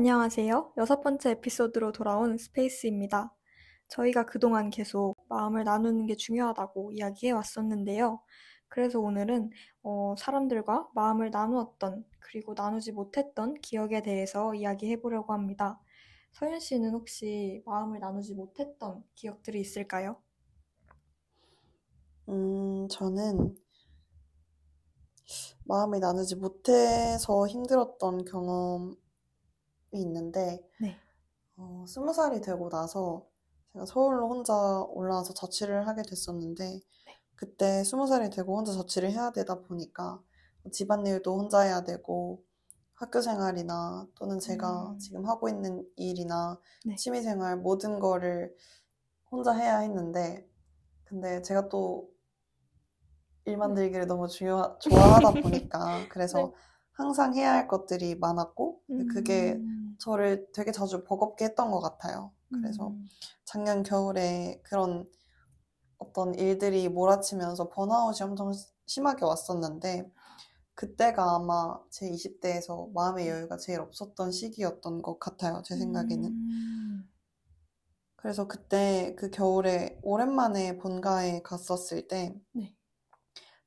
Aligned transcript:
안녕하세요. 0.00 0.72
여섯 0.78 1.02
번째 1.02 1.32
에피소드로 1.32 1.92
돌아온 1.92 2.38
스페이스입니다. 2.38 3.36
저희가 3.88 4.24
그동안 4.24 4.70
계속 4.70 5.14
마음을 5.28 5.64
나누는 5.64 6.06
게 6.06 6.16
중요하다고 6.16 6.92
이야기해 6.92 7.32
왔었는데요. 7.32 8.22
그래서 8.68 8.98
오늘은 8.98 9.50
어, 9.82 10.14
사람들과 10.16 10.88
마음을 10.94 11.30
나누었던 11.30 12.06
그리고 12.18 12.54
나누지 12.54 12.92
못했던 12.92 13.52
기억에 13.60 14.00
대해서 14.00 14.54
이야기해 14.54 15.02
보려고 15.02 15.34
합니다. 15.34 15.78
서윤 16.32 16.60
씨는 16.60 16.92
혹시 16.92 17.62
마음을 17.66 18.00
나누지 18.00 18.32
못했던 18.32 19.04
기억들이 19.14 19.60
있을까요? 19.60 20.16
음, 22.30 22.88
저는 22.88 23.54
마음을 25.64 26.00
나누지 26.00 26.36
못해서 26.36 27.46
힘들었던 27.46 28.24
경험이 28.24 29.09
있는데, 29.92 30.62
네. 30.80 30.96
어, 31.56 31.84
스무 31.86 32.12
살이 32.12 32.40
되고 32.40 32.68
나서 32.68 33.26
제가 33.72 33.86
서울로 33.86 34.28
혼자 34.28 34.54
올라와서 34.90 35.34
자취를 35.34 35.86
하게 35.88 36.02
됐었는데, 36.02 36.80
그때 37.36 37.84
스무 37.84 38.06
살이 38.06 38.30
되고 38.30 38.56
혼자 38.56 38.72
자취를 38.72 39.10
해야 39.12 39.30
되다 39.32 39.60
보니까 39.62 40.22
집안일도 40.72 41.38
혼자 41.38 41.60
해야 41.60 41.82
되고, 41.82 42.44
학교 42.94 43.20
생활이나 43.22 44.06
또는 44.14 44.38
제가 44.38 44.90
음. 44.90 44.98
지금 44.98 45.26
하고 45.26 45.48
있는 45.48 45.86
일이나 45.96 46.60
네. 46.84 46.96
취미 46.96 47.22
생활 47.22 47.56
모든 47.56 47.98
거를 47.98 48.54
혼자 49.30 49.52
해야 49.52 49.78
했는데, 49.78 50.48
근데 51.04 51.42
제가 51.42 51.68
또 51.68 52.10
일 53.44 53.56
만들기를 53.56 54.06
너무 54.06 54.28
중요, 54.28 54.76
좋아하다 54.80 55.32
보니까, 55.42 55.78
그래서 56.12 56.38
네. 56.38 56.52
항상 56.92 57.34
해야 57.34 57.52
할 57.54 57.68
것들이 57.68 58.14
많았고, 58.16 58.82
근데 58.86 59.04
그게 59.06 59.52
음, 59.54 59.79
저를 60.00 60.48
되게 60.52 60.72
자주 60.72 61.04
버겁게 61.04 61.46
했던 61.46 61.70
것 61.70 61.80
같아요. 61.80 62.32
그래서 62.50 62.88
음, 62.88 63.08
작년 63.44 63.82
겨울에 63.84 64.60
그런 64.64 65.06
어떤 65.98 66.34
일들이 66.34 66.88
몰아치면서 66.88 67.68
번아웃이 67.70 68.22
엄청 68.22 68.52
심하게 68.86 69.24
왔었는데, 69.24 70.10
그때가 70.74 71.36
아마 71.36 71.78
제 71.90 72.10
20대에서 72.10 72.92
마음의 72.94 73.28
여유가 73.28 73.56
제일 73.58 73.80
없었던 73.80 74.32
시기였던 74.32 75.02
것 75.02 75.18
같아요, 75.18 75.62
제 75.64 75.76
생각에는. 75.76 76.24
음, 76.24 77.10
그래서 78.16 78.48
그때 78.48 79.14
그 79.18 79.30
겨울에 79.30 79.98
오랜만에 80.02 80.78
본가에 80.78 81.42
갔었을 81.42 82.08
때, 82.08 82.34
네. 82.52 82.74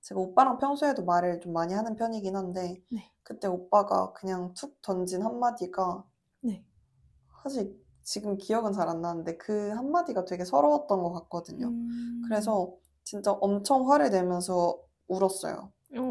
제가 0.01 0.19
오빠랑 0.19 0.57
평소에도 0.57 1.05
말을 1.05 1.39
좀 1.39 1.53
많이 1.53 1.73
하는 1.73 1.95
편이긴 1.95 2.35
한데, 2.35 2.81
네. 2.91 3.11
그때 3.23 3.47
오빠가 3.47 4.11
그냥 4.13 4.53
툭 4.53 4.81
던진 4.81 5.23
한마디가, 5.23 6.03
네. 6.43 6.63
사실 7.43 7.79
지금 8.03 8.37
기억은 8.37 8.73
잘 8.73 8.89
안 8.89 9.01
나는데, 9.01 9.37
그 9.37 9.69
한마디가 9.71 10.25
되게 10.25 10.45
서러웠던 10.45 11.01
것 11.03 11.13
같거든요. 11.13 11.67
음, 11.67 12.21
그래서 12.21 12.75
진짜 13.03 13.31
엄청 13.33 13.89
화를 13.91 14.09
내면서 14.09 14.79
울었어요. 15.07 15.71
어, 15.95 16.03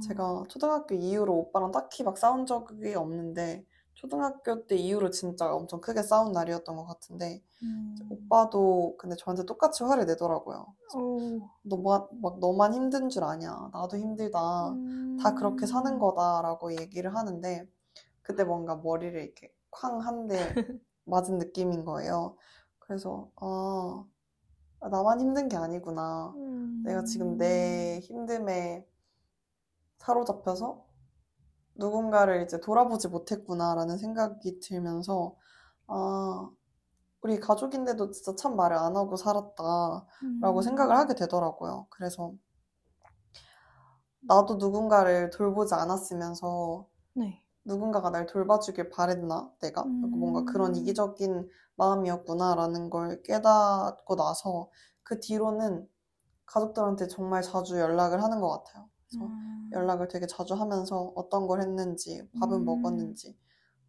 제가 0.00 0.44
초등학교 0.48 0.94
이후로 0.94 1.34
오빠랑 1.34 1.70
딱히 1.72 2.02
막 2.04 2.18
싸운 2.18 2.46
적이 2.46 2.94
없는데, 2.94 3.64
초등학교 3.94 4.66
때 4.66 4.76
이후로 4.76 5.10
진짜 5.10 5.54
엄청 5.54 5.80
크게 5.80 6.02
싸운 6.02 6.32
날이었던 6.32 6.76
것 6.76 6.86
같은데, 6.86 7.42
음, 7.62 8.30
오빠도 8.30 8.96
근데 8.98 9.16
저한테 9.16 9.44
똑같이 9.46 9.84
화를 9.84 10.06
내더라고요. 10.06 10.74
어, 10.94 11.50
너만, 11.62 12.08
막 12.22 12.38
너만 12.40 12.74
힘든 12.74 13.08
줄 13.08 13.24
아냐. 13.24 13.70
나도 13.72 13.96
힘들다. 13.98 14.78
다 15.16 15.34
그렇게 15.34 15.66
사는 15.66 15.90
음, 15.92 15.98
거다라고 15.98 16.74
얘기를 16.80 17.14
하는데, 17.16 17.66
그때 18.22 18.44
뭔가 18.44 18.76
머리를 18.76 19.20
이렇게 19.22 19.52
쾅 19.70 20.00
한 20.00 20.26
대 20.28 20.60
맞은 21.04 21.38
느낌인 21.38 21.84
거예요. 21.84 22.36
그래서, 22.78 23.30
아, 23.36 24.04
나만 24.88 25.20
힘든 25.20 25.48
게 25.48 25.56
아니구나. 25.56 26.36
내가 26.82 27.04
지금 27.04 27.36
내 27.36 28.00
음, 28.00 28.02
힘듦에 28.02 28.86
사로잡혀서 29.98 30.84
누군가를 31.76 32.42
이제 32.44 32.60
돌아보지 32.60 33.08
못했구나라는 33.08 33.98
생각이 33.98 34.60
들면서, 34.60 35.36
아, 35.88 36.50
우리 37.22 37.40
가족인데도 37.40 38.10
진짜 38.12 38.34
참 38.36 38.56
말을 38.56 38.76
안 38.78 38.96
하고 38.96 39.16
살았다라고 39.16 40.62
생각을 40.62 40.96
음, 40.96 40.98
하게 40.98 41.14
되더라고요. 41.16 41.86
그래서 41.90 42.34
나도 44.20 44.54
누군가를 44.56 45.28
돌보지 45.28 45.74
않았으면서 45.74 46.88
네. 47.12 47.44
누군가가 47.64 48.10
날 48.10 48.26
돌봐주길 48.26 48.90
바랬나, 48.90 49.52
내가? 49.60 49.92
뭔가 50.12 50.44
그런 50.44 50.74
음, 50.74 50.76
이기적인 50.76 51.48
마음이었구나라는 51.76 52.90
걸 52.90 53.22
깨닫고 53.22 54.16
나서 54.16 54.70
그 55.02 55.20
뒤로는 55.20 55.88
가족들한테 56.46 57.08
정말 57.08 57.42
자주 57.42 57.78
연락을 57.80 58.22
하는 58.22 58.40
것 58.40 58.50
같아요. 58.64 58.90
그래서 59.08 59.32
음, 59.32 59.72
연락을 59.72 60.08
되게 60.08 60.26
자주 60.26 60.54
하면서 60.54 61.12
어떤 61.16 61.46
걸 61.46 61.60
했는지, 61.62 62.28
밥은 62.34 62.64
음, 62.64 62.64
먹었는지. 62.64 63.38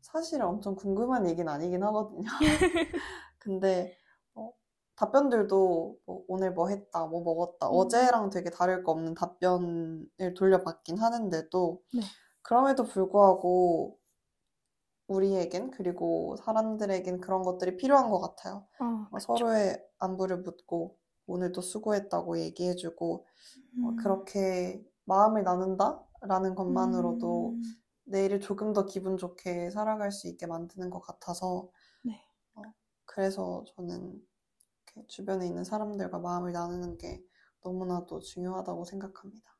사실 0.02 0.42
엄청 0.44 0.76
궁금한 0.76 1.28
얘기는 1.30 1.52
아니긴 1.52 1.84
하거든요. 1.84 2.24
근데 3.38 3.98
어, 4.36 4.52
답변들도 4.96 5.98
뭐 6.06 6.24
오늘 6.28 6.53
뭐 6.53 6.70
했다, 6.70 7.06
뭐 7.08 7.24
먹었다, 7.24 7.68
음, 7.70 7.70
어제랑 7.70 8.30
되게 8.30 8.50
다를 8.50 8.84
거 8.84 8.92
없는 8.92 9.14
답변을 9.16 10.34
돌려받긴 10.38 10.98
하는데도 11.00 11.82
네. 11.92 12.02
그럼에도 12.41 12.84
불구하고 12.84 14.00
우리에겐 15.07 15.72
그리고 15.72 16.35
사람들에겐 16.38 17.19
그런 17.19 17.44
것들이 17.44 17.78
필요한 17.78 18.09
것 18.09 18.19
같아요. 18.19 18.66
아, 18.79 19.07
어. 19.12 19.19
서로의 19.19 19.84
안부를 20.00 20.41
묻고 20.41 20.97
오늘도 21.28 21.62
수고했다고 21.62 22.40
얘기해주고 22.40 23.25
어, 23.84 23.90
음, 23.90 23.96
그렇게 23.97 24.84
마음을 25.06 25.44
나눈다라는 25.44 26.56
것만으로도 26.56 27.50
음, 27.52 27.62
내일을 28.06 28.40
조금 28.40 28.73
더 28.73 28.85
기분 28.85 29.18
좋게 29.18 29.69
살아갈 29.69 30.12
수 30.12 30.28
있게 30.28 30.47
만드는 30.47 30.90
것 30.90 31.02
같아서 31.02 31.69
네. 32.03 32.23
어, 32.56 32.62
그래서 33.06 33.63
저는 33.75 34.22
주변에 35.08 35.47
있는 35.47 35.63
사람들과 35.63 36.19
마음을 36.19 36.52
나누는 36.52 36.97
게 36.97 37.23
너무나도 37.63 38.19
중요하다고 38.19 38.85
생각합니다. 38.85 39.52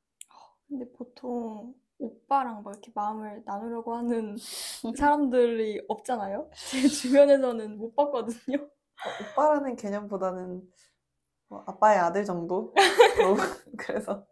근데 0.68 0.90
보통 0.94 1.74
오빠랑 2.02 2.64
막 2.64 2.72
이렇게 2.72 2.92
마음을 2.96 3.44
나누려고 3.46 3.96
하는 3.96 4.36
사람들이 4.98 5.86
없잖아요? 5.88 6.50
제 6.70 6.88
주변에서는 6.88 7.78
못 7.78 7.96
봤거든요. 7.96 8.58
어, 8.58 9.10
오빠라는 9.32 9.76
개념보다는 9.76 10.70
뭐 11.48 11.64
아빠의 11.68 12.00
아들 12.00 12.26
정도? 12.26 12.74
뭐 13.22 13.36
그래서 13.78 14.26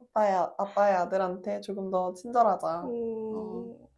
아빠의, 0.00 0.34
아- 0.34 0.54
아빠의 0.58 0.94
아들한테 0.96 1.60
조금 1.60 1.90
더 1.90 2.14
친절하자. 2.14 2.82
어, 2.82 2.88
오, 2.88 3.90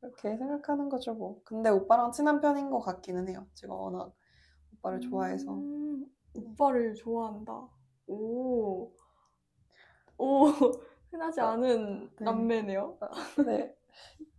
그렇게 0.00 0.36
생각하는 0.36 0.88
거죠, 0.88 1.14
뭐. 1.14 1.40
근데 1.44 1.70
오빠랑 1.70 2.12
친한 2.12 2.40
편인 2.40 2.70
것 2.70 2.80
같기는 2.80 3.28
해요. 3.28 3.46
제가 3.54 3.74
워낙 3.74 4.12
오빠를 4.74 5.00
좋아해서. 5.00 5.52
음, 5.52 6.06
네. 6.34 6.42
오빠를 6.42 6.94
좋아한다. 6.94 7.68
오, 8.06 8.92
오, 10.18 10.52
흔하지 11.10 11.40
아, 11.40 11.50
않은 11.50 12.10
네. 12.16 12.24
남매네요. 12.24 12.98
아, 13.00 13.42
네. 13.44 13.74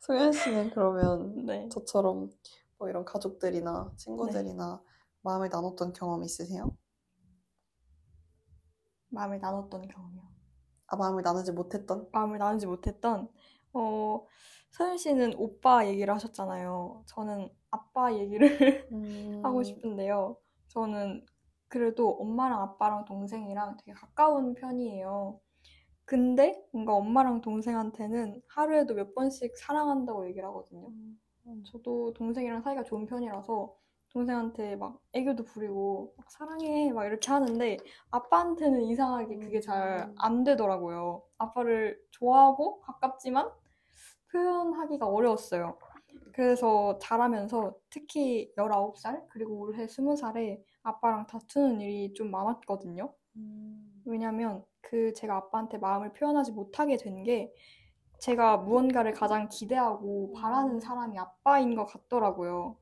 소연 0.00 0.32
씨는 0.32 0.70
그러면 0.70 1.46
네. 1.46 1.68
저처럼 1.68 2.30
뭐 2.78 2.88
이런 2.88 3.04
가족들이나 3.04 3.88
네. 3.90 3.96
친구들이나 3.96 4.82
마음을 5.22 5.48
나눴던 5.48 5.92
경험 5.92 6.22
있으세요? 6.22 6.76
마음을 9.08 9.40
나눴던 9.40 9.88
경험이요. 9.88 10.22
아, 10.88 10.96
마음을 10.96 11.22
나누지 11.22 11.52
못했던? 11.52 12.08
마음을 12.12 12.38
나누지 12.38 12.66
못했던, 12.66 13.28
어, 13.72 14.26
서윤 14.70 14.98
씨는 14.98 15.34
오빠 15.36 15.86
얘기를 15.86 16.12
하셨잖아요. 16.14 17.04
저는 17.06 17.48
아빠 17.70 18.14
얘기를 18.14 18.46
하고 19.42 19.58
음, 19.58 19.64
싶은데요. 19.64 20.36
저는 20.68 21.24
그래도 21.68 22.10
엄마랑 22.10 22.60
아빠랑 22.62 23.04
동생이랑 23.06 23.78
되게 23.78 23.92
가까운 23.92 24.54
편이에요. 24.54 25.40
근데 26.06 26.64
뭔가 26.72 26.94
엄마랑 26.94 27.40
동생한테는 27.42 28.40
하루에도 28.48 28.94
몇 28.94 29.14
번씩 29.14 29.56
사랑한다고 29.58 30.26
얘기를 30.28 30.46
하거든요. 30.48 30.88
음, 30.88 31.62
저도 31.64 32.12
동생이랑 32.14 32.62
사이가 32.62 32.84
좋은 32.84 33.06
편이라서 33.06 33.76
동생한테 34.10 34.76
막 34.76 35.00
애교도 35.12 35.44
부리고 35.44 36.14
막 36.16 36.30
사랑해 36.30 36.92
막 36.92 37.06
이렇게 37.06 37.30
하는데 37.30 37.76
아빠한테는 38.10 38.82
이상하게 38.82 39.36
그게 39.36 39.60
잘 39.60 40.08
음, 40.08 40.14
안 40.18 40.44
되더라고요. 40.44 41.22
아빠를 41.38 42.00
좋아하고 42.12 42.80
가깝지만 42.80 43.50
표현하기가 44.32 45.06
어려웠어요. 45.06 45.78
그래서 46.32 46.98
자라면서 46.98 47.74
특히 47.90 48.52
19살 48.56 49.26
그리고 49.28 49.58
올해 49.58 49.86
20살에 49.86 50.62
아빠랑 50.82 51.26
다투는 51.26 51.80
일이 51.80 52.14
좀 52.14 52.30
많았거든요. 52.30 53.12
음, 53.36 53.95
왜냐면 54.06 54.64
그 54.80 55.12
제가 55.14 55.36
아빠한테 55.36 55.78
마음을 55.78 56.12
표현하지 56.12 56.52
못하게 56.52 56.96
된 56.96 57.24
게 57.24 57.52
제가 58.20 58.58
무언가를 58.58 59.12
가장 59.12 59.48
기대하고 59.48 60.32
바라는 60.34 60.80
사람이 60.80 61.18
아빠인 61.18 61.74
것 61.76 61.86
같더라고요. 61.86 62.76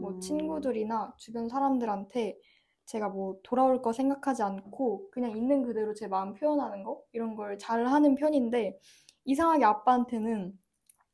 뭐 0.00 0.10
음. 0.12 0.20
친구들이나 0.20 1.14
주변 1.18 1.48
사람들한테 1.48 2.38
제가 2.86 3.08
뭐 3.08 3.36
돌아올 3.42 3.82
거 3.82 3.92
생각하지 3.92 4.42
않고 4.42 5.10
그냥 5.10 5.36
있는 5.36 5.62
그대로 5.64 5.94
제 5.94 6.06
마음 6.08 6.34
표현하는 6.34 6.84
거 6.84 7.02
이런 7.12 7.34
걸 7.36 7.58
잘 7.58 7.86
하는 7.86 8.14
편인데 8.14 8.78
이상하게 9.24 9.64
아빠한테는 9.64 10.58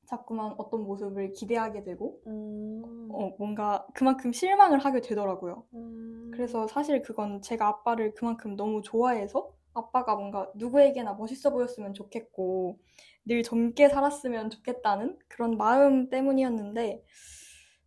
자꾸만 0.07 0.55
어떤 0.59 0.85
모습을 0.85 1.33
기대하게 1.33 1.83
되고 1.85 2.21
음. 2.27 3.09
어, 3.11 3.35
뭔가 3.39 3.87
그만큼 3.95 4.33
실망을 4.33 4.79
하게 4.79 5.01
되더라고요. 5.01 5.65
음. 5.75 6.31
그래서 6.33 6.67
사실 6.67 7.03
그건 7.03 7.43
제가 7.43 7.69
아빠를 7.69 8.15
그만큼 8.15 8.57
너무 8.57 8.83
좋아해서 8.83 9.53
아빠가 9.75 10.15
뭔가 10.15 10.51
누구에게나 10.55 11.15
멋있어 11.15 11.51
보였으면 11.51 11.95
좋겠고 11.95 12.79
늘 13.25 13.43
젊게 13.43 13.89
살았으면 13.89 14.51
좋겠다는 14.51 15.19
그런 15.29 15.57
마음 15.57 16.09
때문이었는데 16.11 17.05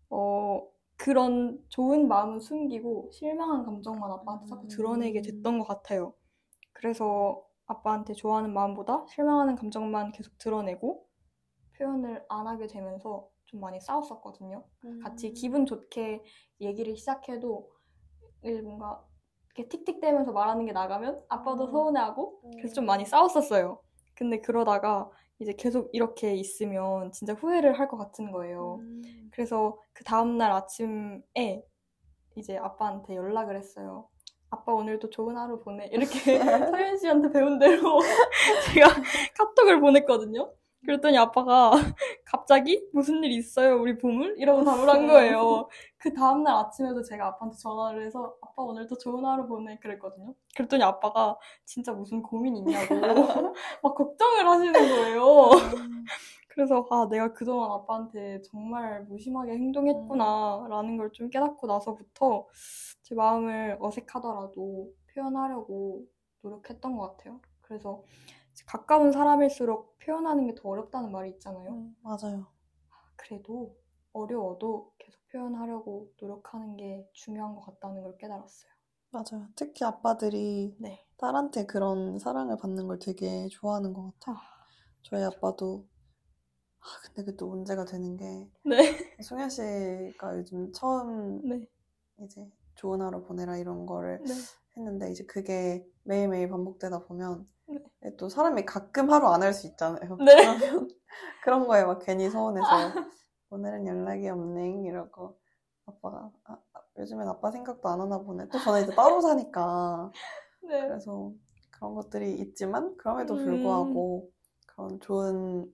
어, 0.09 0.67
그런 0.97 1.59
좋은 1.69 2.07
마음은 2.07 2.39
숨기고 2.39 3.11
실망한 3.13 3.63
감정만 3.63 4.11
아빠한테 4.11 4.47
자꾸 4.47 4.67
드러내게 4.67 5.21
됐던 5.21 5.59
것 5.59 5.67
같아요. 5.67 6.13
그래서 6.73 7.45
아빠한테 7.67 8.13
좋아하는 8.13 8.53
마음보다 8.53 9.05
실망하는 9.09 9.55
감정만 9.55 10.11
계속 10.11 10.37
드러내고 10.37 11.06
표현을 11.77 12.23
안 12.29 12.47
하게 12.47 12.67
되면서 12.67 13.29
좀 13.45 13.59
많이 13.61 13.79
싸웠었거든요. 13.79 14.63
같이 15.03 15.31
기분 15.33 15.65
좋게 15.65 16.23
얘기를 16.61 16.95
시작해도 16.97 17.69
뭔가 18.63 19.03
이렇게 19.55 19.69
틱틱대면서 19.69 20.31
말하는 20.31 20.65
게 20.65 20.71
나가면 20.71 21.23
아빠도 21.29 21.65
음. 21.65 21.71
서운해하고 21.71 22.41
그래서 22.57 22.73
좀 22.75 22.85
많이 22.85 23.05
싸웠었어요. 23.05 23.81
근데 24.15 24.41
그러다가 24.41 25.09
이제 25.39 25.53
계속 25.53 25.89
이렇게 25.93 26.33
있으면 26.35 27.11
진짜 27.11 27.33
후회를 27.33 27.79
할 27.79 27.87
것 27.87 27.97
같은 27.97 28.31
거예요. 28.31 28.77
음. 28.81 29.29
그래서 29.31 29.79
그 29.93 30.03
다음날 30.03 30.51
아침에 30.51 31.63
이제 32.35 32.57
아빠한테 32.57 33.15
연락을 33.15 33.55
했어요. 33.55 34.09
아빠 34.49 34.73
오늘도 34.73 35.09
좋은 35.09 35.37
하루 35.37 35.59
보내. 35.59 35.87
이렇게 35.87 36.39
서현 36.75 36.97
씨한테 36.97 37.31
배운 37.31 37.59
대로 37.59 37.99
제가 38.73 38.87
카톡을 39.37 39.79
보냈거든요. 39.79 40.51
그랬더니 40.87 41.17
아빠가 41.17 41.71
갑자기 42.23 42.81
무슨 42.93 43.21
일 43.21 43.33
있어요 43.33 43.75
우리 43.75 43.97
보물? 43.97 44.35
이러고 44.37 44.63
답을 44.63 44.89
한 44.89 45.05
거예요. 45.05 45.67
그 45.97 46.13
다음날 46.13 46.55
아침에도 46.55 47.03
제가 47.03 47.27
아빠한테 47.27 47.57
전화를 47.57 48.05
해서 48.05 48.33
아빠 48.41 48.63
오늘도 48.63 48.97
좋은 48.97 49.25
하루 49.25 49.45
보내 49.47 49.77
그랬거든요. 49.79 50.33
그랬더니 50.55 50.83
아빠가 50.83 51.37
진짜 51.65 51.91
무슨 51.91 52.21
고민 52.23 52.55
있냐고 52.55 52.95
막 53.83 53.95
걱정을 53.95 54.47
하시는 54.47 54.71
거예요. 54.73 55.49
그래서 56.47 56.87
아 56.89 57.05
내가 57.11 57.33
그동안 57.33 57.69
아빠한테 57.71 58.41
정말 58.41 59.03
무심하게 59.09 59.51
행동했구나라는 59.51 60.97
걸 60.97 61.11
좀 61.11 61.29
깨닫고 61.29 61.67
나서부터 61.67 62.47
제 63.03 63.13
마음을 63.13 63.77
어색하더라도 63.81 64.89
표현하려고 65.13 66.05
노력했던 66.43 66.95
것 66.95 67.17
같아요. 67.17 67.41
그래서 67.61 68.03
가까운 68.65 69.11
사람일수록 69.11 69.97
표현하는 69.99 70.47
게 70.47 70.55
더 70.55 70.69
어렵다는 70.69 71.11
말이 71.11 71.29
있잖아요. 71.31 71.71
음, 71.71 71.95
맞아요. 72.01 72.47
그래도 73.15 73.75
어려워도 74.13 74.93
계속 74.97 75.19
표현하려고 75.31 76.11
노력하는 76.19 76.75
게 76.77 77.07
중요한 77.13 77.55
것 77.55 77.61
같다는 77.61 78.01
걸 78.03 78.17
깨달았어요. 78.17 78.71
맞아요. 79.11 79.47
특히 79.55 79.85
아빠들이 79.85 80.75
네. 80.79 81.05
딸한테 81.17 81.65
그런 81.65 82.19
사랑을 82.19 82.57
받는 82.57 82.87
걸 82.87 82.99
되게 82.99 83.47
좋아하는 83.49 83.93
것 83.93 84.13
같아요. 84.19 84.35
아, 84.35 84.41
저희 85.03 85.23
아빠도 85.23 85.87
아, 86.79 86.85
근데 87.03 87.23
그게 87.23 87.37
또 87.37 87.47
문제가 87.47 87.85
되는 87.85 88.17
게 88.17 88.49
네. 88.63 88.77
송현 89.21 89.49
씨가 89.49 90.37
요즘 90.37 90.71
처음 90.73 91.41
네. 91.47 91.67
이제 92.19 92.49
좋은 92.75 93.01
하루 93.01 93.23
보내라 93.23 93.57
이런 93.57 93.85
거를 93.85 94.19
네. 94.23 94.33
했는데 94.77 95.11
이제 95.11 95.25
그게 95.25 95.85
매일매일 96.03 96.49
반복되다 96.49 96.99
보면 97.05 97.47
네. 98.01 98.15
또 98.17 98.29
사람이 98.29 98.65
가끔 98.65 99.11
하루 99.11 99.27
안 99.29 99.43
할 99.43 99.53
수 99.53 99.67
있잖아요. 99.67 100.17
네. 100.17 100.35
그러면 100.35 100.89
그런 101.43 101.67
거에 101.67 101.83
막 101.85 101.99
괜히 101.99 102.29
서운해서 102.29 102.67
오늘은 103.51 103.87
연락이 103.87 104.27
없네 104.29 104.83
이러고 104.83 105.39
아빠가 105.85 106.31
아, 106.45 106.57
아, 106.73 106.81
요즘엔 106.99 107.27
아빠 107.27 107.51
생각도 107.51 107.89
안 107.89 108.01
하나 108.01 108.19
보네. 108.19 108.49
또 108.49 108.59
저는 108.59 108.83
이제 108.83 108.95
따로 108.95 109.21
사니까 109.21 110.11
네. 110.63 110.87
그래서 110.87 111.33
그런 111.71 111.95
것들이 111.95 112.35
있지만 112.39 112.97
그럼에도 112.97 113.35
음. 113.35 113.45
불구하고 113.45 114.29
그런 114.67 114.99
좋은 115.01 115.71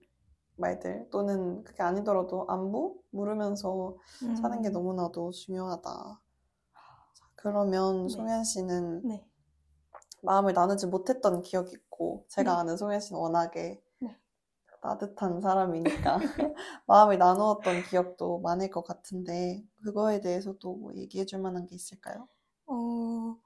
말들 0.56 1.08
또는 1.10 1.64
그게 1.64 1.82
아니더라도 1.82 2.46
안부 2.48 3.00
물으면서 3.10 3.96
사는 4.40 4.62
게 4.62 4.68
음. 4.70 4.72
너무나도 4.72 5.32
중요하다. 5.32 6.20
자, 7.44 7.50
그러면 7.50 8.06
네. 8.06 8.08
송현 8.08 8.44
씨는 8.44 9.02
네. 9.06 9.24
마음을 10.22 10.54
나누지 10.54 10.86
못했던 10.86 11.42
기억이 11.42 11.72
있고 11.72 12.24
제가 12.28 12.54
네. 12.54 12.60
아는 12.60 12.76
송현 12.78 13.00
씨는 13.00 13.20
워낙에 13.20 13.82
네. 13.98 14.16
따뜻한 14.80 15.42
사람이니까 15.42 16.18
마음을 16.86 17.18
나누었던 17.18 17.82
기억도 17.90 18.38
많을 18.38 18.70
것 18.70 18.84
같은데 18.84 19.62
그거에 19.82 20.22
대해서도 20.22 20.74
뭐 20.74 20.94
얘기해 20.94 21.26
줄 21.26 21.40
만한 21.40 21.66
게 21.66 21.74
있을까요? 21.74 22.28
어, 22.66 23.36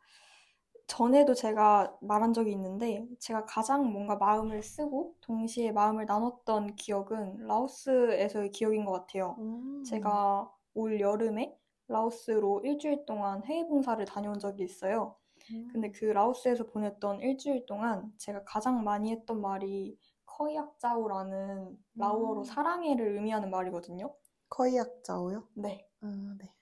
전에도 0.86 1.34
제가 1.34 1.96
말한 2.00 2.32
적이 2.32 2.52
있는데, 2.52 3.04
제가 3.18 3.44
가장 3.46 3.90
뭔가 3.92 4.14
마음을 4.14 4.62
쓰고, 4.62 5.16
동시에 5.20 5.72
마음을 5.72 6.06
나눴던 6.06 6.76
기억은 6.76 7.46
라오스에서의 7.46 8.52
기억인 8.52 8.84
것 8.84 8.92
같아요. 8.92 9.34
음. 9.40 9.82
제가 9.84 10.48
올 10.74 11.00
여름에 11.00 11.58
라오스로 11.88 12.60
일주일 12.64 13.04
동안 13.06 13.42
해외 13.44 13.66
봉사를 13.66 14.02
다녀온 14.04 14.38
적이 14.38 14.64
있어요. 14.64 15.16
음. 15.52 15.68
근데 15.72 15.90
그 15.90 16.04
라오스에서 16.06 16.66
보냈던 16.66 17.20
일주일 17.20 17.66
동안 17.66 18.12
제가 18.18 18.44
가장 18.44 18.84
많이 18.84 19.10
했던 19.10 19.40
말이 19.40 19.98
커이악짜오라는 20.26 21.76
라오어로 21.96 22.40
음. 22.40 22.44
사랑해를 22.44 23.14
의미하는 23.16 23.50
말이거든요. 23.50 24.14
커이악자오요? 24.50 25.48
네. 25.54 25.86
아, 26.00 26.36
네. 26.38 26.52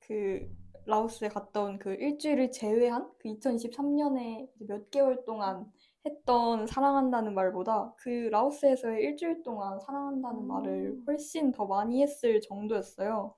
그 0.00 0.48
라오스에 0.86 1.28
갔다 1.28 1.62
온 1.62 1.78
그 1.78 1.94
일주일을 1.94 2.52
제외한 2.52 3.10
그 3.18 3.28
2023년에 3.28 4.48
몇 4.60 4.90
개월 4.90 5.24
동안 5.24 5.70
했던 6.04 6.66
사랑한다는 6.66 7.34
말보다 7.34 7.94
그 7.96 8.28
라오스에서의 8.30 9.02
일주일 9.02 9.42
동안 9.42 9.80
사랑한다는 9.80 10.42
음. 10.42 10.46
말을 10.46 11.02
훨씬 11.06 11.52
더 11.52 11.64
많이 11.66 12.02
했을 12.02 12.40
정도였어요. 12.42 13.34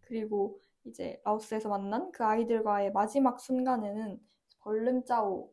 그리고 0.00 0.58
이제 0.86 1.20
라오스에서 1.24 1.68
만난 1.68 2.10
그 2.12 2.24
아이들과의 2.24 2.92
마지막 2.92 3.40
순간에는 3.40 4.20
벌름짜오라고 4.60 5.50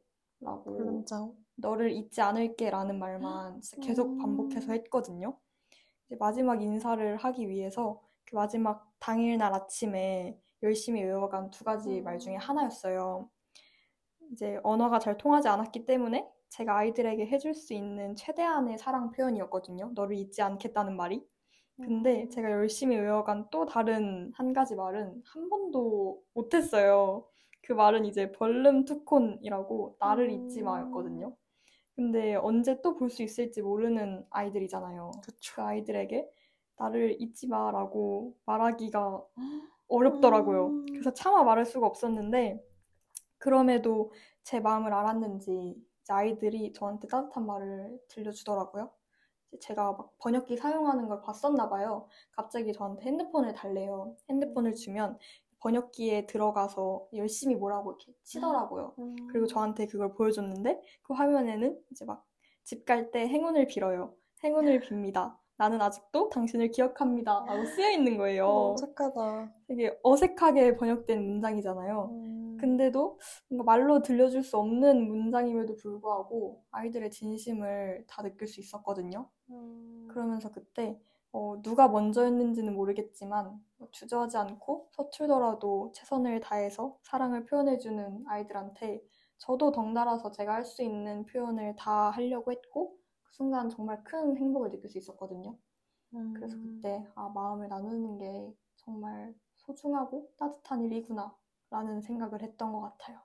볼름자오. 0.63 1.35
너를 1.55 1.91
잊지 1.91 2.21
않을게라는 2.21 2.97
말만 2.97 3.61
계속 3.81 4.13
음. 4.13 4.17
반복해서 4.17 4.71
했거든요. 4.73 5.37
이제 6.07 6.15
마지막 6.19 6.61
인사를 6.61 7.17
하기 7.17 7.49
위해서 7.49 8.01
그 8.25 8.35
마지막 8.35 8.91
당일날 8.99 9.53
아침에 9.53 10.39
열심히 10.63 11.03
외워간 11.03 11.51
두 11.51 11.63
가지 11.63 12.01
말 12.01 12.19
중에 12.19 12.35
음. 12.35 12.39
하나였어요. 12.39 13.29
이제 14.31 14.59
언어가 14.63 14.99
잘 14.99 15.17
통하지 15.17 15.47
않았기 15.47 15.85
때문에 15.85 16.27
제가 16.49 16.77
아이들에게 16.77 17.25
해줄 17.27 17.53
수 17.53 17.73
있는 17.73 18.15
최대한의 18.15 18.77
사랑 18.77 19.11
표현이었거든요. 19.11 19.91
너를 19.93 20.15
잊지 20.17 20.41
않겠다는 20.41 20.95
말이. 20.95 21.25
근데 21.81 22.23
음. 22.23 22.29
제가 22.29 22.51
열심히 22.51 22.97
외워간 22.97 23.49
또 23.51 23.65
다른 23.65 24.31
한 24.35 24.53
가지 24.53 24.75
말은 24.75 25.21
한 25.25 25.49
번도 25.49 26.23
못했어요. 26.33 27.27
그 27.61 27.73
말은 27.73 28.05
이제 28.05 28.31
벌름 28.31 28.85
투콘이라고 28.85 29.97
나를 29.99 30.31
잊지 30.31 30.61
음. 30.61 30.65
마였거든요. 30.65 31.35
근데 31.95 32.35
언제 32.35 32.81
또 32.81 32.95
볼 32.95 33.09
수 33.09 33.23
있을지 33.23 33.61
모르는 33.61 34.25
아이들이잖아요. 34.31 35.11
그쵸. 35.23 35.53
그 35.55 35.61
아이들에게 35.63 36.29
나를 36.77 37.21
잊지 37.21 37.47
마라고 37.47 38.35
말하기가 38.45 39.25
어렵더라고요. 39.89 40.67
음. 40.69 40.85
그래서 40.87 41.13
차마 41.13 41.43
말할 41.43 41.65
수가 41.65 41.87
없었는데 41.87 42.63
그럼에도 43.39 44.11
제 44.43 44.59
마음을 44.59 44.93
알았는지 44.93 45.75
아이들이 46.09 46.73
저한테 46.73 47.07
따뜻한 47.07 47.45
말을 47.45 47.99
들려주더라고요. 48.09 48.91
제가 49.59 49.93
막 49.93 50.13
번역기 50.19 50.57
사용하는 50.57 51.07
걸 51.07 51.21
봤었나 51.21 51.69
봐요. 51.69 52.07
갑자기 52.31 52.73
저한테 52.73 53.03
핸드폰을 53.05 53.53
달래요. 53.53 54.15
핸드폰을 54.29 54.73
주면 54.75 55.17
번역기에 55.59 56.25
들어가서 56.27 57.07
열심히 57.15 57.55
뭐라고 57.55 57.91
이렇게 57.91 58.13
치더라고요. 58.23 58.93
그리고 59.31 59.47
저한테 59.47 59.87
그걸 59.87 60.13
보여줬는데 60.13 60.81
그 61.03 61.13
화면에는 61.13 61.79
이제 61.91 62.05
막 62.05 62.25
집 62.65 62.85
갈 62.85 63.11
때 63.11 63.27
행운을 63.27 63.67
빌어요. 63.67 64.13
행운을 64.43 64.79
빕니다. 64.81 65.35
나는 65.57 65.81
아직도 65.81 66.29
당신을 66.29 66.71
기억합니다. 66.71 67.43
라고 67.45 67.65
쓰여 67.65 67.91
있는 67.91 68.17
거예요. 68.17 68.45
너무 68.47 68.75
착하다. 68.77 69.53
되게 69.67 69.99
어색하게 70.01 70.77
번역된 70.77 71.21
문장이잖아요. 71.25 72.09
음. 72.11 72.57
근데도 72.59 73.19
뭔가 73.49 73.65
말로 73.65 74.01
들려줄 74.01 74.43
수 74.43 74.57
없는 74.57 75.07
문장임에도 75.09 75.75
불구하고 75.75 76.63
아이들의 76.71 77.11
진심을 77.11 78.05
다 78.07 78.23
느낄 78.23 78.47
수 78.47 78.61
있었거든요. 78.61 79.29
음. 79.49 80.07
그러면서 80.11 80.51
그때 80.51 80.99
어, 81.31 81.61
누가 81.61 81.87
먼저였는지는 81.87 82.73
모르겠지만 82.75 83.59
뭐 83.77 83.87
주저하지 83.91 84.37
않고 84.37 84.89
서툴더라도 84.91 85.91
최선을 85.95 86.39
다해서 86.41 86.97
사랑을 87.03 87.45
표현해주는 87.45 88.25
아이들한테 88.27 89.03
저도 89.39 89.71
덩달아서 89.71 90.31
제가 90.31 90.53
할 90.53 90.65
수 90.65 90.83
있는 90.83 91.25
표현을 91.25 91.75
다 91.75 92.09
하려고 92.11 92.51
했고 92.51 92.97
그 93.23 93.33
순간 93.33 93.69
정말 93.69 94.03
큰 94.03 94.37
행복을 94.37 94.69
느낄 94.71 94.89
수 94.89 94.97
있었거든요. 94.99 95.57
음. 96.15 96.33
그래서 96.35 96.57
그때 96.57 97.05
아 97.15 97.29
마음을 97.29 97.67
나누는 97.69 98.17
게 98.19 98.53
정말 98.77 99.33
소중하고 99.57 100.31
따뜻한 100.37 100.83
일이구나 100.83 101.35
라는 101.71 102.01
생각을 102.01 102.41
했던 102.43 102.71
것 102.73 102.81
같아요. 102.81 103.19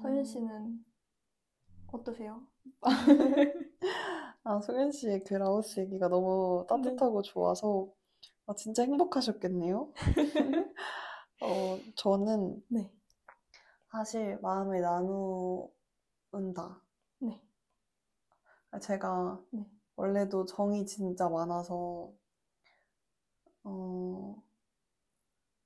서윤 0.00 0.24
씨는 0.24 0.82
어떠세요? 1.92 2.42
아, 4.44 4.60
소연 4.60 4.92
씨의 4.92 5.24
그 5.24 5.34
라오스 5.34 5.80
얘기가 5.80 6.08
너무 6.08 6.66
따뜻하고 6.68 7.22
좋아서 7.22 7.88
아, 8.46 8.54
진짜 8.54 8.82
행복하셨겠네요. 8.82 9.92
어, 11.40 11.78
저는 11.96 12.62
네. 12.68 12.90
사실 13.90 14.38
마음을 14.42 14.80
나누는다. 14.80 16.82
네. 17.20 17.40
제가 18.80 19.40
네. 19.50 19.66
원래도 19.96 20.44
정이 20.44 20.86
진짜 20.86 21.28
많아서 21.28 22.12
어, 23.64 24.42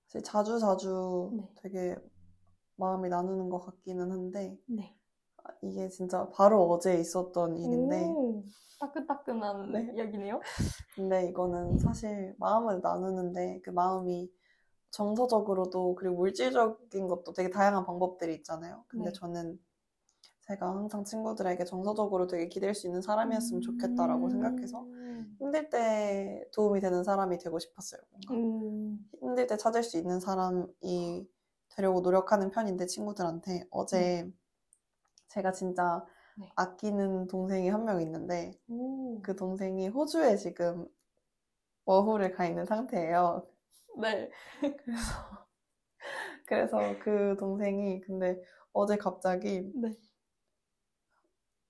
사실 0.07 0.23
자주 0.23 0.59
자주 0.59 1.31
네. 1.35 1.49
되게 1.62 1.97
마음을 2.76 3.09
나누는 3.09 3.49
것 3.49 3.61
같기는 3.61 4.11
한데 4.11 4.57
네. 4.67 4.97
아, 5.44 5.50
이게 5.62 5.88
진짜 5.88 6.28
바로 6.30 6.68
어제 6.70 6.99
있었던 6.99 7.56
일인데 7.56 7.96
오, 8.08 8.44
따끈따끈한 8.80 9.72
네. 9.72 9.92
이야기네요. 9.94 10.40
근데 10.94 11.26
이거는 11.28 11.78
사실 11.78 12.34
마음을 12.38 12.80
나누는데 12.82 13.61
그 13.64 13.70
마음이 13.70 14.30
정서적으로도 14.90 15.94
그리고 15.94 16.16
물질적인 16.16 17.08
것도 17.08 17.32
되게 17.32 17.50
다양한 17.50 17.84
방법들이 17.87 18.34
있잖아요. 18.37 18.84
근데 18.88 19.11
네. 19.11 19.18
저는 19.18 19.58
제가 20.42 20.68
항상 20.68 21.04
친구들에게 21.04 21.64
정서적으로 21.64 22.26
되게 22.26 22.49
기댈 22.49 22.75
수 22.75 22.87
있는 22.87 23.00
사람이었으면 23.00 23.62
좋겠다라고 23.62 24.26
음. 24.26 24.30
생각해서 24.30 24.87
힘들 25.38 25.70
때 25.70 26.44
도움이 26.52 26.80
되는 26.80 27.04
사람이 27.04 27.38
되고 27.38 27.58
싶었어요. 27.58 28.00
음. 28.30 28.99
힘들 29.20 29.46
때 29.46 29.56
찾을 29.56 29.82
수 29.82 29.96
있는 29.99 30.20
사람이 30.20 31.26
되려고 31.70 32.00
노력하는 32.00 32.50
편인데 32.50 32.87
친구들한테 32.87 33.66
어제 33.70 34.30
제가 35.33 35.53
진짜 35.53 36.05
네. 36.37 36.49
아끼는 36.57 37.29
동생이 37.29 37.69
한 37.71 37.85
명 37.85 38.01
있는데 38.03 38.53
오. 38.69 39.21
그 39.23 39.37
동생이 39.37 39.89
호주에 39.89 40.37
지금 40.37 40.87
워홀을 41.87 42.33
가 42.33 42.47
있는 42.47 42.67
상태예요. 42.67 43.47
네. 44.01 44.31
그래서 46.47 46.79
그 47.03 47.37
동생이 47.39 48.01
근데 48.03 48.41
어제 48.73 48.97
갑자기 48.97 49.71
네. 49.75 49.97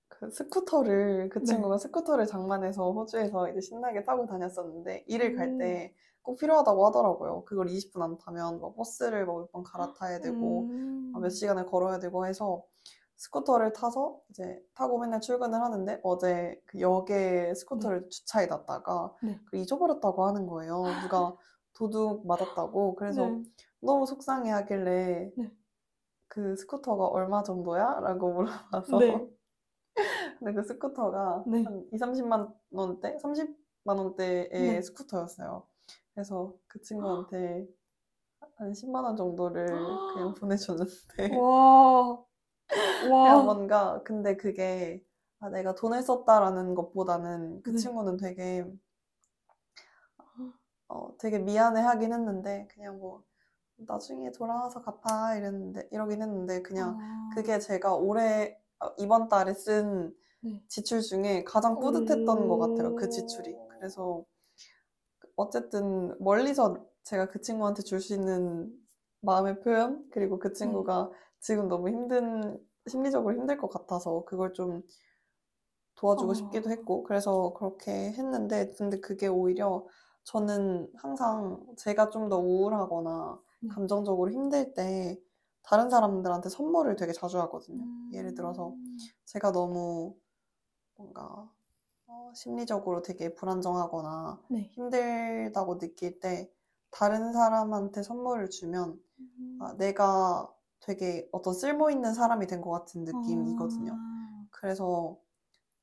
그 0.09 0.29
스쿠터를 0.31 1.29
그 1.29 1.39
네. 1.39 1.45
친구가 1.45 1.77
스쿠터를 1.77 2.25
장만해서 2.27 2.91
호주에서 2.91 3.49
이제 3.49 3.61
신나게 3.61 4.03
타고 4.03 4.25
다녔었는데 4.27 5.05
일을 5.07 5.35
갈 5.35 5.49
음. 5.49 5.57
때 5.57 5.98
꼭 5.98 6.39
필요하다고 6.39 6.85
하더라고요. 6.87 7.43
그걸 7.45 7.67
20분 7.67 8.01
안 8.01 8.17
타면 8.17 8.59
뭐 8.59 8.73
버스를 8.75 9.25
뭐 9.25 9.41
몇 9.41 9.51
번 9.51 9.63
갈아타야 9.63 10.19
되고 10.21 10.69
음. 10.69 11.11
몇 11.21 11.29
시간을 11.29 11.65
걸어야 11.67 11.99
되고 11.99 12.25
해서 12.27 12.63
스쿠터를 13.23 13.71
타서 13.71 14.19
이제 14.29 14.61
타고 14.73 14.99
맨날 14.99 15.21
출근을 15.21 15.61
하는데 15.61 15.99
어제 16.03 16.61
그 16.65 16.81
역에 16.81 17.53
스쿠터를 17.55 18.09
주차해 18.09 18.47
놨다가 18.47 19.15
네. 19.21 19.39
잊어버렸다고 19.53 20.25
하는 20.25 20.45
거예요. 20.45 20.83
누가 21.01 21.33
도둑 21.73 22.27
맞았다고. 22.27 22.95
그래서 22.95 23.25
네. 23.27 23.43
너무 23.79 24.05
속상해 24.05 24.51
하길래 24.51 25.31
네. 25.37 25.51
그 26.27 26.57
스쿠터가 26.57 27.05
얼마 27.07 27.43
정도야? 27.43 28.01
라고 28.01 28.33
물어봐서 28.33 28.99
네. 28.99 29.29
근데 30.39 30.53
그 30.53 30.63
스쿠터가 30.63 31.45
네. 31.47 31.63
한 31.63 31.87
2, 31.93 31.97
30만 31.97 32.53
원대? 32.71 33.17
30만 33.19 33.55
원대의 33.85 34.49
네. 34.51 34.81
스쿠터였어요. 34.81 35.65
그래서 36.13 36.53
그 36.67 36.81
친구한테 36.81 37.67
한 38.57 38.73
10만 38.73 39.05
원 39.05 39.15
정도를 39.15 39.67
그냥 40.13 40.33
보내줬는데 40.35 41.37
와. 41.37 42.32
와. 43.09 43.43
뭔가 43.43 44.01
근데 44.03 44.35
그게 44.37 45.03
아, 45.39 45.49
내가 45.49 45.75
돈을 45.75 46.01
썼다라는 46.03 46.75
것보다는 46.75 47.61
그 47.63 47.71
네. 47.71 47.77
친구는 47.77 48.17
되게 48.17 48.65
어, 50.87 51.15
되게 51.17 51.39
미안해 51.39 51.81
하긴 51.81 52.13
했는데 52.13 52.67
그냥 52.73 52.99
뭐 52.99 53.23
나중에 53.77 54.31
돌아와서 54.31 54.81
갚아 54.81 55.35
이랬는데 55.35 55.89
이러긴 55.91 56.21
했는데 56.21 56.61
그냥 56.61 56.97
아. 56.99 57.29
그게 57.35 57.59
제가 57.59 57.95
올해 57.95 58.57
어, 58.79 58.89
이번 58.97 59.27
달에 59.29 59.53
쓴 59.53 60.15
네. 60.41 60.61
지출 60.67 61.01
중에 61.01 61.43
가장 61.45 61.79
뿌듯했던 61.79 62.47
것 62.47 62.57
같아요. 62.59 62.95
그 62.95 63.05
오. 63.05 63.09
지출이. 63.09 63.55
그래서 63.79 64.25
어쨌든 65.35 66.15
멀리서 66.19 66.85
제가 67.03 67.27
그 67.27 67.41
친구한테 67.41 67.83
줄 67.83 67.99
수 67.99 68.13
있는 68.13 68.71
마음의 69.23 69.61
표현 69.61 70.09
그리고 70.11 70.39
그 70.39 70.53
친구가 70.53 71.11
지금 71.39 71.67
너무 71.67 71.89
힘든 71.89 72.59
심리적으로 72.87 73.35
힘들 73.35 73.57
것 73.57 73.69
같아서 73.69 74.23
그걸 74.25 74.53
좀 74.53 74.83
도와주고 75.95 76.31
어. 76.31 76.33
싶기도 76.33 76.69
했고 76.69 77.03
그래서 77.03 77.53
그렇게 77.53 77.91
했는데 78.11 78.71
근데 78.77 78.99
그게 78.99 79.27
오히려 79.27 79.85
저는 80.23 80.91
항상 80.95 81.65
제가 81.77 82.09
좀 82.09 82.29
더 82.29 82.37
우울하거나 82.39 83.39
네. 83.61 83.69
감정적으로 83.69 84.31
힘들 84.31 84.73
때 84.73 85.19
다른 85.63 85.89
사람들한테 85.89 86.49
선물을 86.49 86.95
되게 86.95 87.13
자주 87.13 87.39
하거든요. 87.41 87.83
음. 87.83 88.09
예를 88.13 88.33
들어서 88.33 88.75
제가 89.25 89.51
너무 89.51 90.15
뭔가 90.95 91.49
어, 92.07 92.33
심리적으로 92.35 93.03
되게 93.03 93.35
불안정하거나 93.35 94.41
네. 94.49 94.69
힘들다고 94.73 95.79
느낄 95.79 96.19
때 96.21 96.51
다른 96.93 97.33
사람한테 97.33 98.03
선물을 98.03 98.49
주면 98.51 99.01
음. 99.19 99.59
아, 99.61 99.75
내가 99.77 100.49
되게 100.81 101.27
어떤 101.31 101.53
쓸모 101.53 101.89
있는 101.91 102.13
사람이 102.13 102.47
된 102.47 102.61
것 102.61 102.71
같은 102.71 103.03
느낌이거든요. 103.05 103.93
아. 103.95 104.47
그래서 104.51 105.17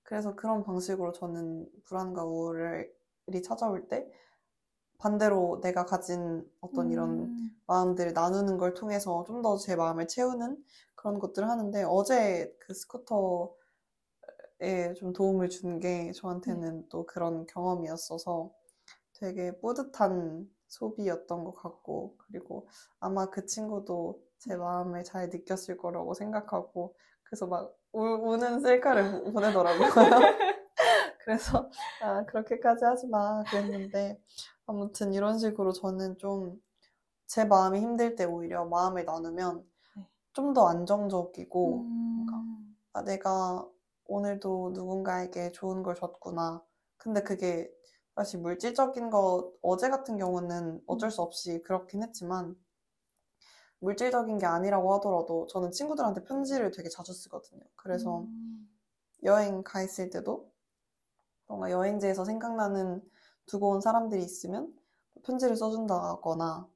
그래서 0.05 0.35
그런 0.37 0.65
방식으로 0.65 1.13
저는 1.13 1.69
불안과 1.87 2.25
우울이 2.25 3.43
찾아올 3.45 3.89
때 3.89 4.11
반대로 4.99 5.61
내가 5.63 5.87
가진 5.87 6.45
어떤 6.61 6.91
이런 6.93 7.11
음. 7.25 7.51
마음들을 7.67 8.13
나누는 8.15 8.59
걸 8.59 8.75
통해서 8.75 9.25
좀 9.27 9.43
더 9.43 9.57
제 9.59 9.77
마음을 9.77 10.09
채우는 10.09 10.63
그런 10.95 11.19
것들을 11.19 11.49
하는데 11.49 11.85
어제 11.85 12.55
그 12.61 12.75
스쿠터에 12.75 13.57
좀 14.97 15.13
도움을 15.13 15.49
준 15.49 15.81
게 15.81 16.13
저한테는 16.13 16.89
또 16.91 17.07
그런 17.07 17.47
경험이었어서 17.47 18.51
되게 19.15 19.59
뿌듯한 19.61 20.49
소비였던 20.71 21.45
것 21.45 21.55
같고 21.55 22.17
그리고 22.19 22.67
아마 22.99 23.27
그 23.27 23.47
친구도 23.47 24.21
제 24.39 24.57
마음을 24.57 25.05
잘 25.05 25.29
느꼈을 25.29 25.77
거라고 25.77 26.15
생각하고 26.15 26.97
그래서 27.23 27.47
막 27.47 27.77
우, 27.93 28.03
우는 28.03 28.61
셀카를 28.61 29.33
보내더라고요. 29.33 29.89
그래서 31.25 31.71
아 32.03 32.25
그렇게까지 32.25 32.85
하지 32.85 33.07
마 33.09 33.43
그랬는데 33.45 34.19
아무튼 34.67 35.13
이런 35.13 35.39
식으로 35.39 35.73
저는 35.73 36.17
좀 36.19 36.59
제 37.31 37.45
마음이 37.45 37.79
힘들 37.79 38.17
때 38.17 38.25
오히려 38.25 38.65
마음을 38.65 39.05
나누면 39.05 39.65
네. 39.95 40.07
좀더 40.33 40.67
안정적이고 40.67 41.83
음. 41.83 42.27
아, 42.93 43.05
내가 43.05 43.65
오늘도 44.07 44.73
누군가에게 44.75 45.53
좋은 45.53 45.85
걸 45.85 45.95
줬구나. 45.95 46.61
근데 46.97 47.23
그게 47.23 47.71
사실 48.21 48.39
물질적인 48.41 49.09
거 49.09 49.51
어제 49.63 49.89
같은 49.89 50.19
경우는 50.19 50.83
어쩔 50.87 51.11
수 51.11 51.23
없이 51.23 51.63
그렇긴 51.63 52.03
했지만 52.03 52.55
물질적인 53.79 54.37
게 54.37 54.45
아니라고 54.45 54.93
하더라도 54.97 55.47
저는 55.47 55.71
친구들한테 55.71 56.25
편지를 56.25 56.71
되게 56.71 56.91
자주 56.91 57.15
쓰거든요. 57.15 57.63
그래서 57.77 58.21
음. 58.21 58.69
여행 59.25 59.63
가 59.63 59.81
있을 59.81 60.11
때도 60.11 60.53
뭔가 61.47 61.71
여행지에서 61.71 62.27
생각나는 62.27 63.03
두고 63.47 63.71
온 63.71 63.81
사람들이 63.81 64.23
있으면 64.23 64.71
편지를 65.25 65.57
써준다거나 65.57 66.69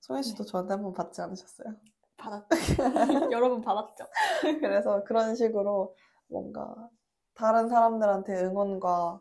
소연 0.00 0.24
씨도 0.24 0.42
네. 0.42 0.50
저한테 0.50 0.72
한번 0.72 0.94
받지 0.94 1.20
않으셨어요? 1.20 1.76
받았죠. 2.16 2.48
여러 3.30 3.50
분 3.50 3.60
받았죠. 3.60 4.04
그래서 4.60 5.04
그런 5.04 5.36
식으로 5.36 5.94
뭔가 6.26 6.90
다른 7.34 7.68
사람들한테 7.68 8.46
응원과 8.46 9.20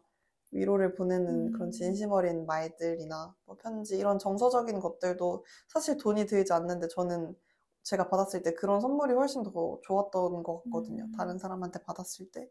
위로를 0.51 0.95
보내는 0.95 1.51
그런 1.53 1.69
음. 1.69 1.71
진심 1.71 2.11
어린 2.11 2.45
말들이나 2.45 3.35
뭐 3.45 3.57
편지 3.57 3.97
이런 3.97 4.19
정서적인 4.19 4.79
것들도 4.79 5.45
사실 5.67 5.97
돈이 5.97 6.25
들지 6.25 6.53
않는데 6.53 6.87
저는 6.89 7.35
제가 7.83 8.09
받았을 8.09 8.43
때 8.43 8.53
그런 8.53 8.79
선물이 8.81 9.13
훨씬 9.13 9.43
더 9.43 9.79
좋았던 9.83 10.43
것 10.43 10.63
같거든요. 10.65 11.05
음. 11.05 11.11
다른 11.17 11.37
사람한테 11.39 11.83
받았을 11.83 12.31
때. 12.31 12.49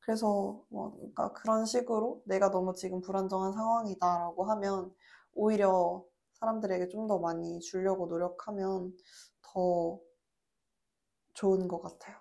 그래서 0.00 0.62
뭔가 0.68 1.32
그런 1.32 1.66
식으로 1.66 2.22
내가 2.26 2.50
너무 2.50 2.74
지금 2.74 3.00
불안정한 3.00 3.52
상황이다라고 3.52 4.44
하면 4.44 4.94
오히려 5.34 6.04
사람들에게 6.34 6.88
좀 6.88 7.06
더 7.08 7.18
많이 7.18 7.60
주려고 7.60 8.06
노력하면 8.06 8.92
더 9.42 9.98
좋은 11.34 11.68
것 11.68 11.80
같아요. 11.80 12.16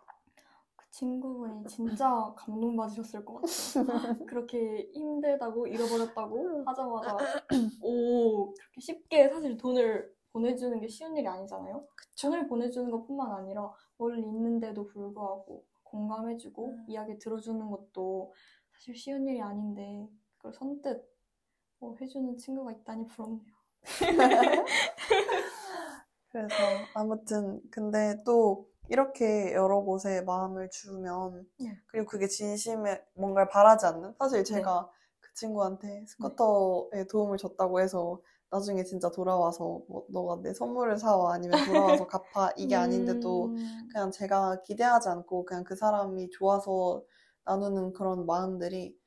그 0.97 0.99
친구분이 0.99 1.67
진짜 1.67 2.33
감동받으셨을 2.35 3.23
것 3.23 3.41
같아요. 3.41 3.45
그렇게 4.27 4.89
힘들다고 4.93 5.67
잃어버렸다고 5.67 6.63
하자마자 6.65 7.17
오 7.83 8.51
그렇게 8.53 8.81
쉽게 8.81 9.29
사실 9.29 9.57
돈을 9.57 10.11
보내주는 10.33 10.79
게 10.79 10.87
쉬운 10.87 11.15
일이 11.15 11.27
아니잖아요. 11.27 11.87
돈을 12.19 12.47
보내주는 12.47 12.89
것뿐만 12.89 13.31
아니라 13.31 13.71
멀리 13.97 14.21
있는데도 14.21 14.87
불구하고 14.87 15.63
공감해주고 15.83 16.65
음. 16.65 16.85
이야기 16.87 17.19
들어주는 17.19 17.69
것도 17.69 18.33
사실 18.73 18.95
쉬운 18.95 19.27
일이 19.27 19.39
아닌데 19.39 20.09
그걸 20.37 20.53
선뜻 20.53 21.07
뭐 21.79 21.95
해주는 22.01 22.37
친구가 22.37 22.71
있다니 22.71 23.05
부럽네요. 23.05 23.53
그래서 26.29 26.55
아무튼 26.93 27.61
근데 27.71 28.15
또 28.25 28.67
이렇게 28.89 29.53
여러 29.53 29.81
곳에 29.81 30.21
마음을 30.21 30.69
주면 30.69 31.45
네. 31.59 31.77
그리고 31.87 32.07
그게 32.07 32.27
진심에 32.27 33.03
뭔가를 33.15 33.49
바라지 33.49 33.85
않는 33.85 34.13
사실 34.19 34.43
네. 34.43 34.45
제가 34.45 34.89
그 35.19 35.33
친구한테 35.33 36.05
스쿠터에 36.07 37.05
도움을 37.09 37.37
줬다고 37.37 37.79
해서 37.81 38.21
나중에 38.49 38.83
진짜 38.83 39.09
돌아와서 39.11 39.81
뭐 39.89 40.05
너가 40.09 40.41
내 40.41 40.53
선물을 40.53 40.97
사와 40.97 41.33
아니면 41.33 41.59
돌아와서 41.65 42.05
갚아 42.07 42.51
이게 42.57 42.75
아닌데도 42.75 43.45
음, 43.47 43.89
그냥 43.91 44.11
제가 44.11 44.61
기대하지 44.61 45.09
않고 45.09 45.45
그냥 45.45 45.63
그 45.65 45.75
사람이 45.75 46.29
좋아서 46.31 47.03
나누는 47.45 47.93
그런 47.93 48.25
마음들이 48.25 48.97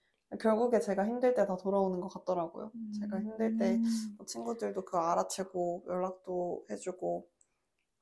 결국에 0.41 0.81
제가 0.81 1.07
힘들 1.07 1.35
때 1.35 1.47
다 1.47 1.57
돌아오는 1.57 2.01
것 2.01 2.09
같더라고요. 2.09 2.73
제가 3.01 3.21
힘들 3.21 3.57
때 3.57 3.81
음. 3.85 4.15
뭐 4.19 4.27
친구들도 4.27 4.85
그걸 4.85 5.03
알아채고 5.03 5.85
연락도 5.89 6.67
해주고 6.71 7.27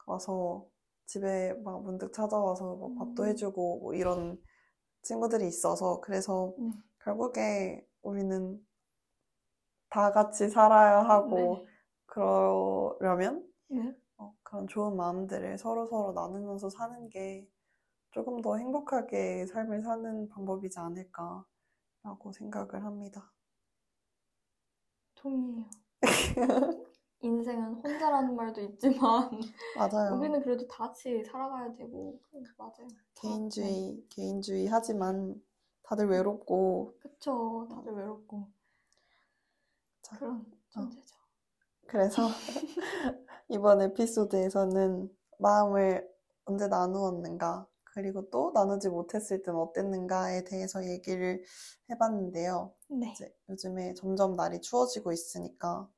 와서 0.06 0.66
집에 1.08 1.54
막 1.64 1.82
문득 1.82 2.12
찾아와서 2.12 2.76
뭐 2.76 2.94
밥도 2.94 3.22
음. 3.22 3.28
해주고 3.28 3.80
뭐 3.80 3.94
이런 3.94 4.38
친구들이 5.02 5.46
있어서 5.48 6.00
그래서 6.00 6.54
네. 6.58 6.70
결국에 7.02 7.88
우리는 8.02 8.60
다 9.88 10.12
같이 10.12 10.50
살아야 10.50 11.00
하고 11.00 11.64
네. 11.64 11.66
그러려면 12.04 13.42
네. 13.68 13.96
어, 14.18 14.34
그런 14.42 14.68
좋은 14.68 14.96
마음들을 14.96 15.56
서로 15.56 15.86
서로 15.86 16.12
나누면서 16.12 16.68
사는 16.68 17.08
게 17.08 17.48
조금 18.10 18.42
더 18.42 18.56
행복하게 18.56 19.46
삶을 19.46 19.80
사는 19.80 20.28
방법이지 20.28 20.78
않을까라고 20.78 22.32
생각을 22.34 22.84
합니다. 22.84 23.32
동의해요. 25.14 25.70
인생은 27.20 27.74
혼자라는 27.74 28.36
말도 28.36 28.60
있지만 28.62 29.30
맞아요. 29.76 30.16
우리는 30.16 30.40
그래도 30.42 30.66
다 30.68 30.86
같이 30.88 31.24
살아가야 31.24 31.74
되고 31.74 32.20
맞아요. 32.56 32.88
개인주의, 33.14 34.04
개인주의 34.08 34.66
하지만 34.68 35.34
다들 35.82 36.06
외롭고, 36.08 36.94
그쵸. 37.00 37.66
다들 37.70 37.92
외롭고 37.92 38.48
자, 40.02 40.16
그런 40.18 40.46
존재죠. 40.68 41.16
그래서 41.86 42.28
이번 43.48 43.80
에피소드에서는 43.82 45.10
마음을 45.38 46.08
언제 46.44 46.68
나누었는가, 46.68 47.66
그리고 47.84 48.28
또 48.30 48.52
나누지 48.54 48.90
못했을 48.90 49.42
땐 49.42 49.54
어땠는가에 49.56 50.44
대해서 50.44 50.84
얘기를 50.86 51.42
해봤는데요. 51.90 52.72
네. 52.90 53.10
이제 53.12 53.34
요즘에 53.48 53.94
점점 53.94 54.36
날이 54.36 54.60
추워지고 54.60 55.12
있으니까 55.12 55.88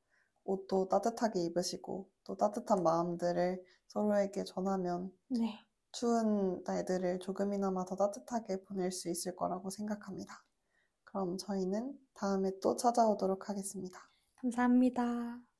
옷도 0.51 0.87
따뜻하게 0.89 1.41
입으시고 1.45 2.09
또 2.23 2.37
따뜻한 2.37 2.83
마음들을 2.83 3.63
서로에게 3.87 4.43
전하면 4.43 5.11
네. 5.29 5.65
추운 5.91 6.63
날들을 6.63 7.19
조금이나마 7.19 7.85
더 7.85 7.95
따뜻하게 7.95 8.63
보낼 8.63 8.91
수 8.91 9.09
있을 9.09 9.35
거라고 9.35 9.69
생각합니다. 9.69 10.43
그럼 11.03 11.37
저희는 11.37 11.97
다음에 12.13 12.51
또 12.61 12.75
찾아오도록 12.75 13.49
하겠습니다. 13.49 13.99
감사합니다. 14.35 15.50